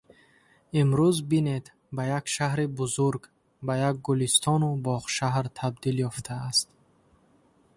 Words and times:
Имрӯз 0.79 1.17
бинед, 1.29 1.65
ба 1.95 2.01
як 2.19 2.25
шаҳри 2.35 2.65
бузург, 2.77 3.23
ба 3.65 3.73
як 3.89 3.95
гулистону 4.07 4.69
боғшаҳр 4.85 5.45
табдил 5.59 5.97
ёфтааст. 6.09 6.67